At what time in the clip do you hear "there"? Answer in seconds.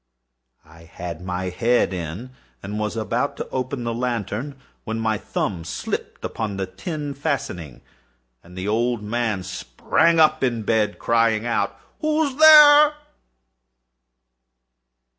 12.35-12.95